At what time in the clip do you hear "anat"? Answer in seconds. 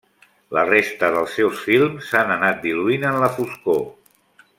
2.37-2.61